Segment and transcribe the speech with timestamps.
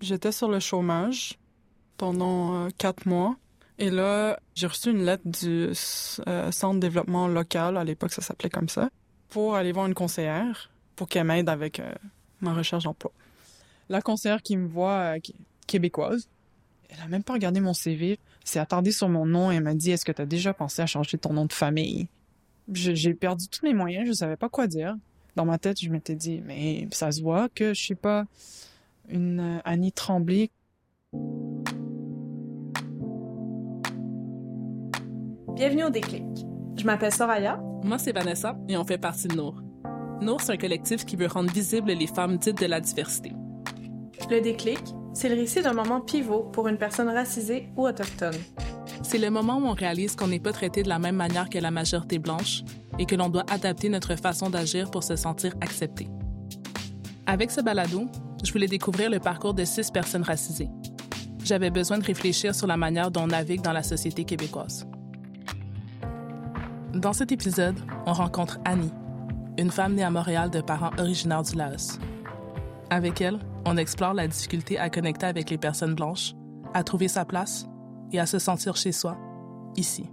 [0.00, 1.38] J'étais sur le chômage
[1.98, 3.36] pendant euh, quatre mois.
[3.78, 5.72] Et là, j'ai reçu une lettre du
[6.26, 8.90] euh, Centre de développement local, à l'époque ça s'appelait comme ça,
[9.28, 11.92] pour aller voir une conseillère pour qu'elle m'aide avec euh,
[12.40, 13.12] ma recherche d'emploi.
[13.88, 15.14] La conseillère qui me voit,
[15.66, 16.28] québécoise,
[16.88, 19.90] elle a même pas regardé mon CV, s'est attardée sur mon nom et m'a dit
[19.90, 22.08] Est-ce que tu as déjà pensé à changer ton nom de famille?
[22.72, 24.96] J'ai perdu tous mes moyens, je savais pas quoi dire.
[25.36, 28.26] Dans ma tête, je m'étais dit Mais ça se voit que je suis pas
[29.10, 30.50] une Annie Tremblay.
[35.54, 36.24] Bienvenue au Déclic.
[36.76, 37.60] Je m'appelle Soraya.
[37.82, 39.62] Moi, c'est Vanessa et on fait partie de Nour.
[40.20, 43.32] Nour, c'est un collectif qui veut rendre visibles les femmes dites de la diversité.
[44.30, 44.80] Le Déclic,
[45.12, 48.36] c'est le récit d'un moment pivot pour une personne racisée ou autochtone.
[49.02, 51.58] C'est le moment où on réalise qu'on n'est pas traité de la même manière que
[51.58, 52.62] la majorité blanche
[52.98, 56.08] et que l'on doit adapter notre façon d'agir pour se sentir accepté.
[57.26, 58.08] Avec ce balado,
[58.44, 60.70] je voulais découvrir le parcours de six personnes racisées.
[61.44, 64.86] J'avais besoin de réfléchir sur la manière dont on navigue dans la société québécoise.
[66.94, 68.92] Dans cet épisode, on rencontre Annie,
[69.58, 71.98] une femme née à Montréal de parents originaires du Laos.
[72.90, 76.34] Avec elle, on explore la difficulté à connecter avec les personnes blanches,
[76.74, 77.66] à trouver sa place
[78.12, 79.16] et à se sentir chez soi,
[79.76, 80.10] ici.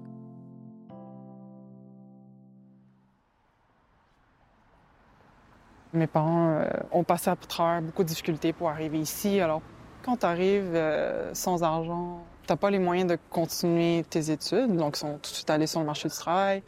[5.93, 9.39] Mes parents euh, ont passé à travers beaucoup de difficultés pour arriver ici.
[9.39, 9.61] Alors,
[10.03, 14.75] quand tu arrives euh, sans argent, tu n'as pas les moyens de continuer tes études.
[14.75, 16.61] Donc, ils sont tout de suite allés sur le marché du travail.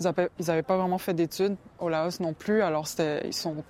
[0.00, 2.60] Ils n'avaient pas vraiment fait d'études au Laos non plus.
[2.62, 2.86] Alors,
[3.24, 3.64] ils sont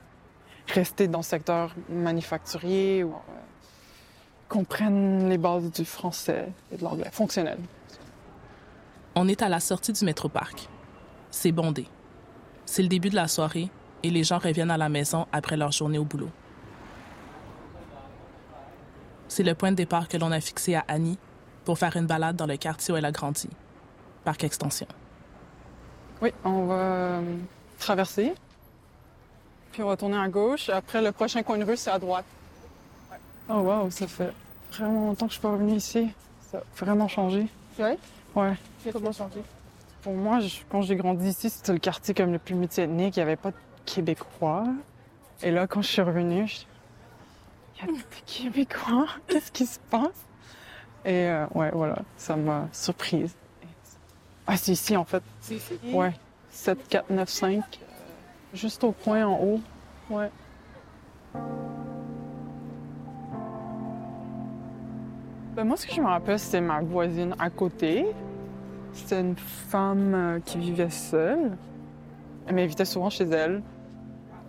[0.69, 3.13] restés dans le secteur manufacturier ou euh,
[4.49, 7.59] comprennent les bases du français et de l'anglais fonctionnel.
[9.15, 10.69] On est à la sortie du métroparc.
[11.31, 11.87] C'est bondé.
[12.65, 13.71] C'est le début de la soirée
[14.03, 16.31] et les gens reviennent à la maison après leur journée au boulot.
[19.29, 21.19] C'est le point de départ que l'on a fixé à Annie
[21.65, 23.49] pour faire une balade dans le quartier où elle a grandi,
[24.25, 24.87] Parc Extension.
[26.23, 27.37] Oui, on va euh,
[27.79, 28.33] traverser,
[29.73, 30.71] puis on va tourner à gauche.
[30.71, 32.25] Après, le prochain coin de rue, c'est à droite.
[33.49, 34.33] Oh wow, ça fait
[34.73, 36.09] vraiment longtemps que je suis pas revenue ici.
[36.51, 37.47] Ça a vraiment changé.
[37.79, 37.91] Oui?
[38.35, 38.55] Ouais.
[38.83, 39.43] C'est comment changé?
[40.03, 40.39] Pour moi,
[40.71, 43.17] quand j'ai grandi ici, c'était le quartier comme le plus multiethnique.
[43.17, 43.57] Il n'y avait pas de
[43.87, 44.67] Québécois.
[45.43, 46.63] Et là, quand je suis revenue, je...
[47.79, 49.07] il y a des Québécois.
[49.27, 50.27] Qu'est-ce qui se passe?
[51.05, 53.35] Et euh, ouais, voilà, ça m'a surprise.
[54.47, 55.23] Ah, c'est ici, en fait.
[55.41, 55.79] C'est ici?
[55.93, 56.13] Ouais.
[56.51, 57.81] 7, 4, 9, 5.
[58.55, 59.61] Juste au coin en haut.
[60.11, 60.31] Ouais.
[65.55, 68.07] Ben moi, ce que je me rappelle, c'est ma voisine à côté.
[68.93, 71.57] C'était une femme euh, qui vivait seule.
[72.47, 73.63] Elle m'invitait souvent chez elle,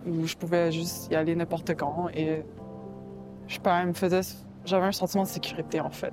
[0.06, 2.08] où je pouvais juste y aller n'importe quand.
[2.14, 2.44] Et
[3.46, 3.92] je pas, me.
[4.64, 6.12] J'avais un sentiment de sécurité, en fait.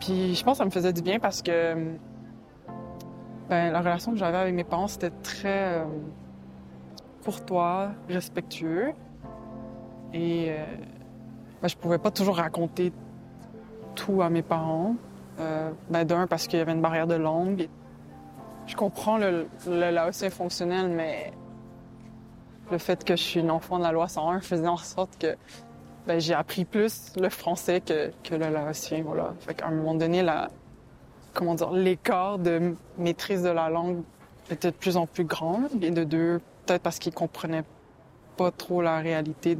[0.00, 1.74] Puis je pense que ça me faisait du bien parce que.
[3.48, 5.84] Ben, la relation que j'avais avec mes parents, c'était très euh,
[7.24, 8.92] courtois, respectueux.
[10.14, 10.64] Et euh,
[11.60, 12.92] ben, je pouvais pas toujours raconter
[13.94, 14.96] tout à mes parents.
[15.40, 17.68] Euh, ben, D'un, parce qu'il y avait une barrière de langue.
[18.66, 21.32] Je comprends le, le laotien fonctionnel, mais
[22.70, 25.36] le fait que je suis une enfant de la loi 101 faisait en sorte que
[26.06, 29.02] ben, j'ai appris plus le français que, le laotien.
[29.04, 29.34] Voilà.
[29.62, 30.50] Un moment donné, la,
[31.32, 34.02] comment dire, l'écart de maîtrise de la langue
[34.50, 35.62] était de plus en plus grand.
[35.80, 37.64] Et de deux, peut-être parce qu'ils comprenaient
[38.36, 39.56] pas trop la réalité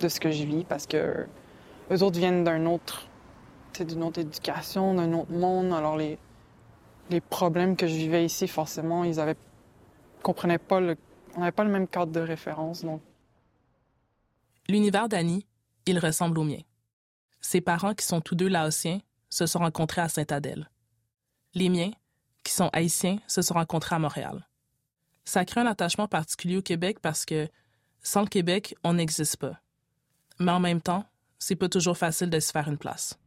[0.00, 1.26] de ce que je vis, parce que
[1.90, 3.06] eux autres viennent d'un autre
[3.78, 5.72] d'une autre éducation, d'un autre monde.
[5.72, 6.18] Alors les,
[7.08, 9.36] les problèmes que je vivais ici, forcément, ils avaient
[10.22, 10.96] comprenaient pas le,
[11.36, 12.84] on n'avait pas le même cadre de référence.
[12.84, 13.02] Donc.
[14.68, 15.46] L'univers d'Annie,
[15.86, 16.60] il ressemble au mien.
[17.40, 20.70] Ses parents, qui sont tous deux laotiens, se sont rencontrés à Sainte-Adèle.
[21.54, 21.90] Les miens,
[22.44, 24.46] qui sont haïtiens, se sont rencontrés à Montréal.
[25.24, 27.48] Ça crée un attachement particulier au Québec parce que
[28.02, 29.60] sans le Québec, on n'existe pas.
[30.38, 31.04] Mais en même temps,
[31.38, 33.18] c'est pas toujours facile de se faire une place.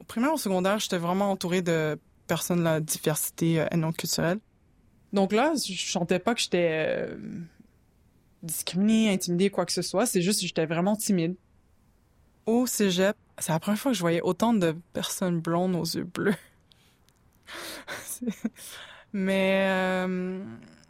[0.00, 4.40] Au primaire, au secondaire, j'étais vraiment entourée de personnes de la diversité euh, non culturelle.
[5.16, 7.16] Donc là, je chantais pas que j'étais euh,
[8.42, 10.04] discriminée, intimidée, quoi que ce soit.
[10.04, 11.36] C'est juste que j'étais vraiment timide.
[12.44, 16.04] Au cégep, c'est la première fois que je voyais autant de personnes blondes aux yeux
[16.04, 16.34] bleus.
[19.14, 20.44] Mais euh,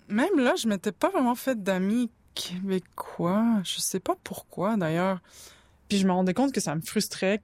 [0.09, 3.61] même là, je m'étais pas vraiment fait d'amis québécois.
[3.63, 5.21] Je sais pas pourquoi d'ailleurs.
[5.89, 7.43] Puis je me rendais compte que ça me frustrait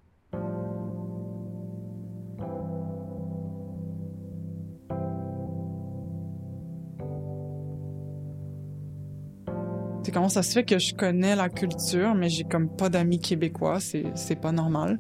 [10.02, 13.20] C'est comment ça se fait que je connais la culture, mais j'ai comme pas d'amis
[13.20, 14.99] québécois, c'est, c'est pas normal.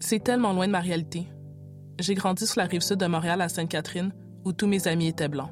[0.00, 1.28] C'est tellement loin de ma réalité.
[1.98, 4.14] J'ai grandi sur la rive sud de Montréal à Sainte-Catherine,
[4.44, 5.50] où tous mes amis étaient blancs.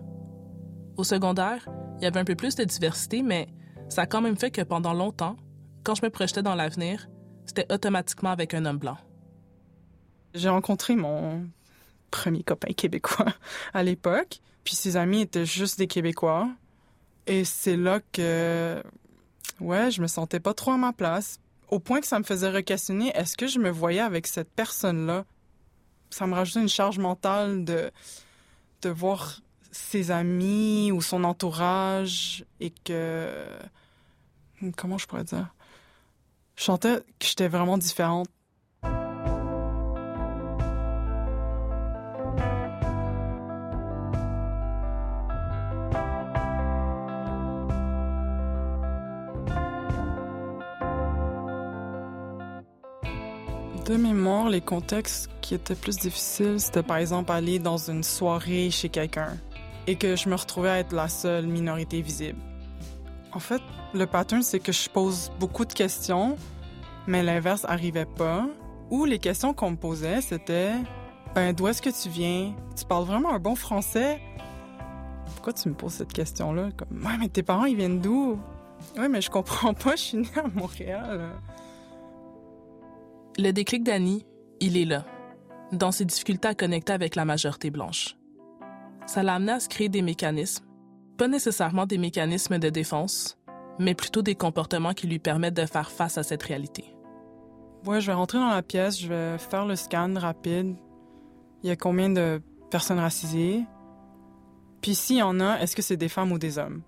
[0.96, 1.68] Au secondaire,
[1.98, 3.48] il y avait un peu plus de diversité, mais
[3.88, 5.36] ça a quand même fait que pendant longtemps,
[5.84, 7.08] quand je me projetais dans l'avenir,
[7.44, 8.96] c'était automatiquement avec un homme blanc.
[10.34, 11.46] J'ai rencontré mon
[12.10, 13.26] premier copain québécois
[13.74, 16.48] à l'époque, puis ses amis étaient juste des Québécois.
[17.26, 18.82] Et c'est là que,
[19.60, 21.38] ouais, je me sentais pas trop à ma place,
[21.68, 25.24] au point que ça me faisait re-questionner est-ce que je me voyais avec cette personne-là?
[26.10, 27.90] Ça me rajoutait une charge mentale de,
[28.82, 29.40] de voir
[29.72, 33.44] ses amis ou son entourage et que,
[34.76, 35.52] comment je pourrais dire,
[36.56, 38.28] je sentais que j'étais vraiment différente.
[54.56, 59.36] Les contextes qui étaient plus difficiles, c'était par exemple aller dans une soirée chez quelqu'un
[59.86, 62.38] et que je me retrouvais à être la seule minorité visible.
[63.32, 63.60] En fait,
[63.92, 66.38] le pattern, c'est que je pose beaucoup de questions,
[67.06, 68.48] mais l'inverse arrivait pas.
[68.88, 70.72] Ou les questions qu'on me posait, c'était
[71.34, 72.54] Ben, d'où est-ce que tu viens?
[72.74, 74.18] Tu parles vraiment un bon français?
[75.34, 76.70] Pourquoi tu me poses cette question-là?
[76.78, 78.38] Comme, ouais, mais tes parents, ils viennent d'où?
[78.96, 81.28] Ouais, mais je comprends pas, je suis née à Montréal.
[83.38, 84.24] Le déclic d'Annie,
[84.60, 85.04] il est là,
[85.72, 88.16] dans ses difficultés à connecter avec la majorité blanche.
[89.06, 90.64] Ça l'a amené à se créer des mécanismes,
[91.16, 93.38] pas nécessairement des mécanismes de défense,
[93.78, 96.84] mais plutôt des comportements qui lui permettent de faire face à cette réalité.
[97.84, 100.76] Ouais, je vais rentrer dans la pièce, je vais faire le scan rapide.
[101.62, 103.62] Il y a combien de personnes racisées?
[104.80, 106.82] Puis s'il y en a, est-ce que c'est des femmes ou des hommes?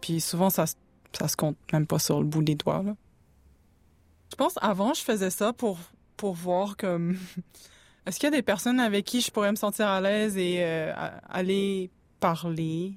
[0.00, 0.64] Puis souvent, ça,
[1.12, 2.82] ça se compte même pas sur le bout des doigts.
[4.30, 5.78] Je pense avant, je faisais ça pour,
[6.22, 7.18] pour voir comme...
[8.06, 10.58] Est-ce qu'il y a des personnes avec qui je pourrais me sentir à l'aise et
[10.60, 10.92] euh,
[11.28, 11.90] aller
[12.20, 12.92] parler?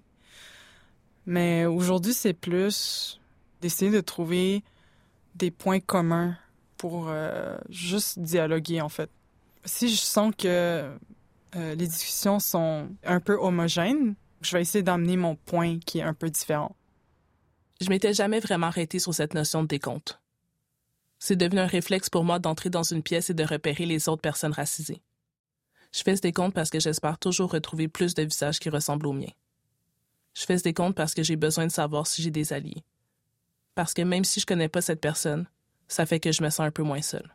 [1.26, 3.20] Mais aujourd'hui, c'est plus
[3.62, 4.64] d'essayer de trouver
[5.34, 6.38] des points communs
[6.78, 9.10] pour euh, juste dialoguer, en fait.
[9.64, 10.96] Si je sens que euh,
[11.56, 16.14] les discussions sont un peu homogènes, je vais essayer d'amener mon point qui est un
[16.14, 16.76] peu différent.
[17.82, 20.20] Je m'étais jamais vraiment arrêtée sur cette notion de décompte.
[21.20, 24.22] C'est devenu un réflexe pour moi d'entrer dans une pièce et de repérer les autres
[24.22, 25.02] personnes racisées.
[25.92, 29.14] Je fais ce décompte parce que j'espère toujours retrouver plus de visages qui ressemblent aux
[29.14, 29.32] miens.
[30.34, 32.84] Je fais ce décompte parce que j'ai besoin de savoir si j'ai des alliés.
[33.76, 35.48] Parce que même si je connais pas cette personne,
[35.88, 37.34] ça fait que je me sens un peu moins seule.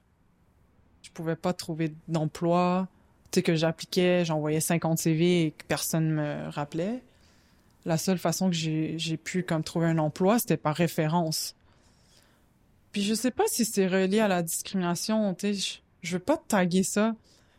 [1.03, 2.89] Je pouvais pas trouver d'emploi.
[3.31, 7.03] Tu sais, que j'appliquais, j'envoyais 50 CV et que personne me rappelait.
[7.87, 11.55] La seule façon que j'ai pu comme trouver un emploi, c'était par référence.
[12.93, 16.37] Puis je sais pas si c'est relié à la discrimination, tu sais, je, veux pas
[16.37, 17.15] taguer ça.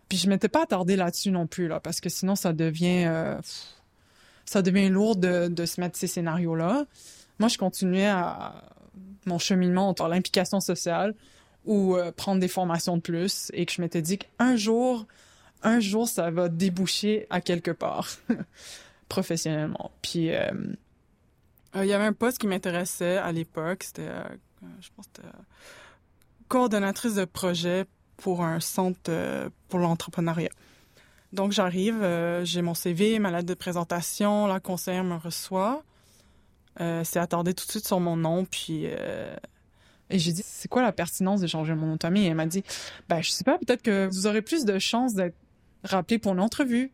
[0.10, 3.06] Puis je m'étais pas attardée là-dessus non plus, là, parce que sinon ça devient...
[3.06, 3.38] Euh,
[4.45, 6.86] ça devient lourd de, de se mettre ces scénarios-là.
[7.39, 8.66] Moi, je continuais à
[9.25, 11.16] mon cheminement entre l'implication sociale
[11.66, 15.06] ou euh, prendre des formations de plus et que je m'étais dit qu'un jour,
[15.63, 18.10] un jour, ça va déboucher à quelque part
[19.10, 19.92] professionnellement.
[20.01, 20.51] Puis euh,
[21.75, 24.10] il y avait un poste qui m'intéressait à l'époque, c'était
[24.80, 25.22] je pense que
[26.48, 27.86] coordonnatrice de projet
[28.18, 30.51] pour un centre euh, pour l'entrepreneuriat.
[31.34, 35.84] Donc j'arrive, euh, j'ai mon CV, ma lettre de présentation, la conseillère me reçoit.
[36.77, 38.88] c'est attardé tout de suite sur mon nom, puis
[40.12, 42.46] et j'ai dit c'est quoi la pertinence de changer mon nom de Et elle m'a
[42.46, 42.63] dit
[43.08, 45.38] ben je sais pas, peut-être que vous aurez plus de chances d'être
[45.84, 46.91] rappelé pour une entrevue.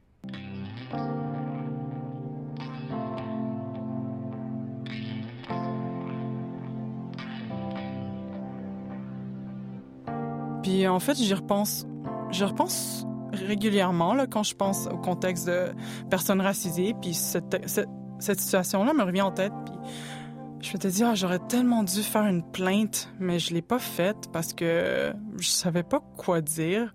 [10.67, 11.87] Puis en fait, j'y repense,
[12.29, 15.73] je repense régulièrement là, quand je pense au contexte de
[16.09, 16.93] personnes racisées.
[17.01, 19.53] Puis cette, cette, situation-là me revient en tête.
[20.59, 23.61] Puis je me suis dit, ah, j'aurais tellement dû faire une plainte, mais je l'ai
[23.61, 26.93] pas faite parce que je savais pas quoi dire.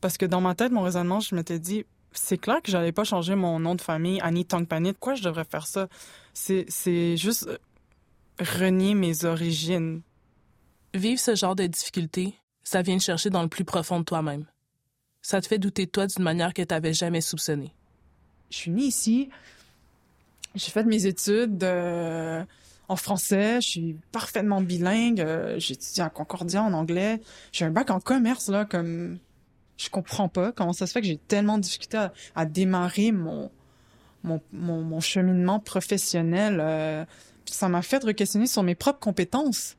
[0.00, 3.02] Parce que dans ma tête, mon raisonnement, je m'étais dit, c'est clair que j'allais pas
[3.02, 4.92] changer mon nom de famille, Annie Tongpanit.
[4.92, 5.88] Pourquoi je devrais faire ça?
[6.34, 7.48] C'est juste
[8.38, 10.02] renier mes origines.
[10.94, 14.44] Vivre ce genre de difficultés, ça vient te chercher dans le plus profond de toi-même.
[15.22, 17.72] Ça te fait douter de toi d'une manière que tu n'avais jamais soupçonnée.
[18.50, 19.30] Je suis née ici.
[20.56, 22.44] J'ai fait mes études euh,
[22.88, 23.60] en français.
[23.60, 25.20] Je suis parfaitement bilingue.
[25.20, 27.20] Euh, j'ai en Concordia en anglais.
[27.52, 29.18] J'ai un bac en commerce, là, comme...
[29.76, 33.50] Je comprends pas comment ça se fait que j'ai tellement de difficulté à, démarrer mon,
[34.24, 36.58] mon, cheminement professionnel.
[36.60, 37.04] Euh,
[37.44, 39.76] ça m'a fait re-questionner sur mes propres compétences.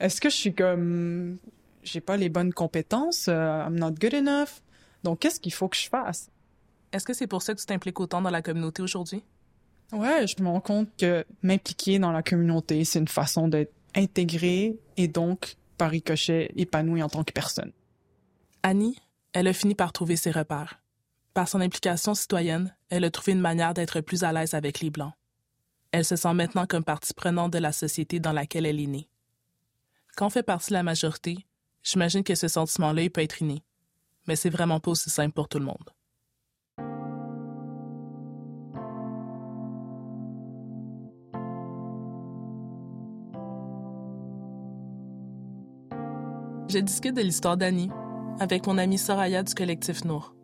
[0.00, 1.38] Est-ce que je suis comme
[1.84, 4.62] j'ai pas les bonnes compétences, euh, I'm not good enough.
[5.02, 6.30] Donc, qu'est-ce qu'il faut que je fasse?
[6.92, 9.22] Est-ce que c'est pour ça que tu t'impliques autant dans la communauté aujourd'hui?
[9.92, 14.78] Ouais, je me rends compte que m'impliquer dans la communauté, c'est une façon d'être intégré
[14.96, 17.72] et donc, par ricochet, épanoui en tant que personne.
[18.62, 18.98] Annie,
[19.32, 20.80] elle a fini par trouver ses repères.
[21.34, 24.90] Par son implication citoyenne, elle a trouvé une manière d'être plus à l'aise avec les
[24.90, 25.12] Blancs.
[25.90, 29.08] Elle se sent maintenant comme partie prenante de la société dans laquelle elle est née.
[30.16, 31.44] Quand on fait partie de la majorité,
[31.84, 33.62] j'imagine que ce sentiment-là, il peut être inné.
[34.26, 35.90] Mais c'est vraiment pas aussi simple pour tout le monde.
[46.70, 47.90] Je discute de l'histoire d'Annie
[48.40, 50.34] avec mon amie Soraya du collectif Nour.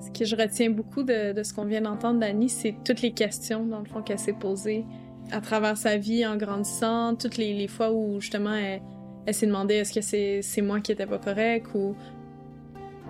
[0.00, 3.12] Ce que je retiens beaucoup de, de ce qu'on vient d'entendre d'Annie, c'est toutes les
[3.12, 4.84] questions, dans le fond, qu'elle s'est posées
[5.30, 9.92] à travers sa vie en grandissant, toutes les, fois où, justement, elle, s'est demandé est-ce
[9.92, 11.94] que c'est, c'est moi qui étais pas correct ou...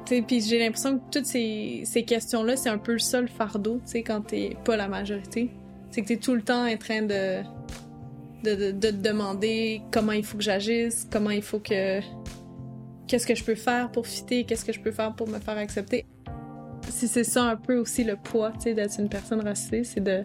[0.05, 3.93] Puis j'ai l'impression que toutes ces, ces questions-là, c'est un peu le seul fardeau, tu
[3.93, 5.49] sais, quand t'es pas la majorité.
[5.91, 7.43] C'est que t'es tout le temps en train de
[8.43, 12.01] de, de, de te demander comment il faut que j'agisse, comment il faut que...
[13.07, 15.59] Qu'est-ce que je peux faire pour fitter, qu'est-ce que je peux faire pour me faire
[15.59, 16.07] accepter.
[16.89, 20.01] Si c'est ça un peu aussi le poids, tu sais, d'être une personne racisée, c'est
[20.01, 20.23] de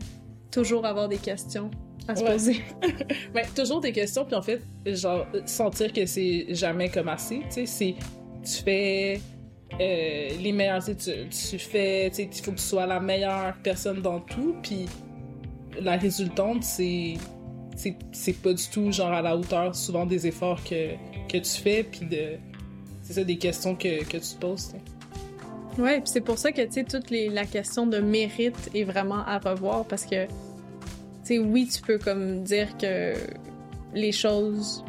[0.51, 1.69] toujours avoir des questions
[2.07, 2.31] à se Ouais.
[2.33, 2.61] poser.
[3.33, 7.51] Ben, toujours des questions, puis en fait, genre, sentir que c'est jamais comme assez, tu
[7.51, 7.95] sais, c'est,
[8.43, 9.21] tu fais
[9.79, 13.55] euh, les meilleures études, tu fais, tu sais, il faut que tu sois la meilleure
[13.61, 14.85] personne dans tout, puis
[15.81, 17.15] la résultante, c'est,
[17.75, 20.93] c'est, c'est pas du tout, genre, à la hauteur, souvent, des efforts que,
[21.27, 22.37] que tu fais, puis de,
[23.03, 24.81] c'est ça, des questions que, que tu te poses, tu sais.
[25.77, 29.37] Ouais, c'est pour ça que, tu sais, toute la question de mérite est vraiment à
[29.37, 30.31] revoir parce que, tu
[31.23, 33.13] sais, oui, tu peux comme dire que
[33.93, 34.83] les choses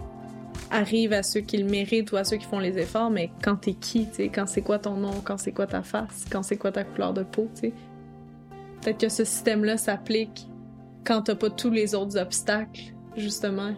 [0.71, 3.57] arrivent à ceux qui le méritent ou à ceux qui font les efforts, mais quand
[3.57, 6.42] t'es qui, tu sais, quand c'est quoi ton nom, quand c'est quoi ta face, quand
[6.42, 7.73] c'est quoi ta couleur de peau, tu sais.
[8.80, 10.47] Peut-être que ce système-là s'applique
[11.04, 13.75] quand t'as pas tous les autres obstacles, justement,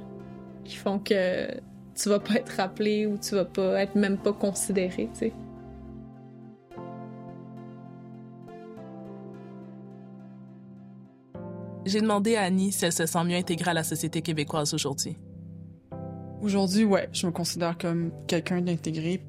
[0.65, 1.49] qui font que
[1.95, 5.33] tu vas pas être rappelé ou tu vas pas être même pas considéré, tu sais.
[11.91, 15.17] J'ai demandé à Annie si elle se sent mieux intégrée à la société québécoise aujourd'hui.
[16.41, 19.27] Aujourd'hui, ouais, je me considère comme quelqu'un d'intégré.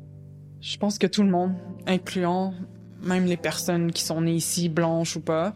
[0.59, 1.55] Je pense que tout le monde,
[1.87, 2.53] incluant
[3.01, 5.55] même les personnes qui sont nées ici, blanches ou pas,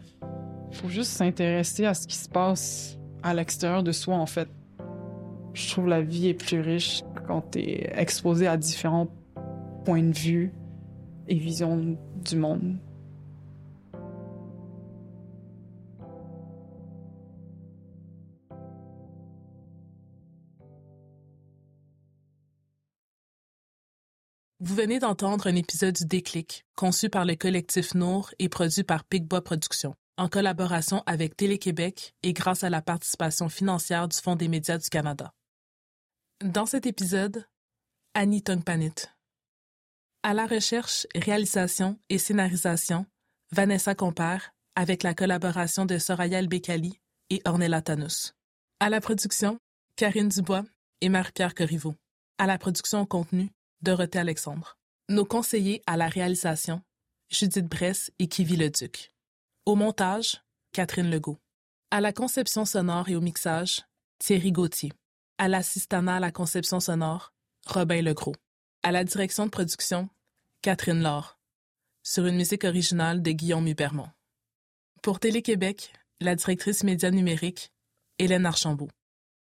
[0.72, 4.48] faut juste s'intéresser à ce qui se passe à l'extérieur de soi, en fait.
[5.54, 9.06] Je trouve la vie est plus riche quand t'es exposé à différents
[9.84, 10.52] points de vue
[11.28, 12.78] et visions du monde.
[24.76, 29.42] Venez d'entendre un épisode du Déclic, conçu par le collectif Nour et produit par Picbois
[29.42, 34.76] Productions, en collaboration avec Télé-Québec et grâce à la participation financière du Fonds des médias
[34.76, 35.32] du Canada.
[36.44, 37.46] Dans cet épisode,
[38.12, 38.92] Annie Tongpanit.
[40.22, 43.06] À la recherche, réalisation et scénarisation,
[43.52, 48.34] Vanessa Compère, avec la collaboration de Soraya El-Bekali et Ornella Tanus.
[48.80, 49.58] À la production,
[49.96, 50.64] Karine Dubois
[51.00, 51.94] et Marie-Pierre Corriveau.
[52.36, 53.50] À la production au contenu,
[53.82, 54.78] Dorothée Alexandre.
[55.08, 56.82] Nos conseillers à la réalisation,
[57.30, 59.12] Judith Bress et Kivi Leduc.
[59.66, 60.42] Au montage,
[60.72, 61.38] Catherine Legault.
[61.90, 63.84] À la conception sonore et au mixage,
[64.18, 64.92] Thierry Gauthier.
[65.38, 67.32] À l'assistanat à la conception sonore,
[67.66, 68.34] Robin Legros.
[68.82, 70.08] À la direction de production,
[70.62, 71.38] Catherine Laure.
[72.02, 74.08] Sur une musique originale de Guillaume Hubermont.
[75.02, 77.72] Pour Télé-Québec, la directrice médias numériques,
[78.18, 78.90] Hélène Archambault.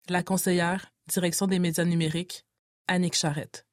[0.08, 2.46] La conseillère, direction des médias numériques,
[2.88, 3.66] Annick Charrette.